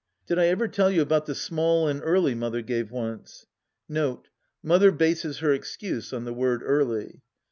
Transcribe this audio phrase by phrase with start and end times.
[0.25, 3.45] Did I ever tell you about the small and early Mother gave once?
[3.87, 4.21] (N.B.
[4.63, 7.21] Mother bases her excuse on the word Early.)